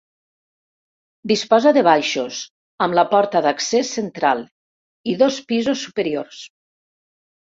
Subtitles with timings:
[1.31, 2.39] Disposa de baixos,
[2.87, 4.43] amb la porta d'accés central,
[5.13, 6.41] i dos pisos superiors.